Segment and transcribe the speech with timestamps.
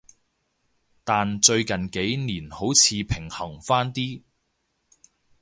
[1.03, 4.23] 但最近幾年好似平衡返啲